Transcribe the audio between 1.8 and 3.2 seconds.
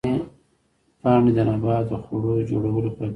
د خوړو جوړولو فابریکې دي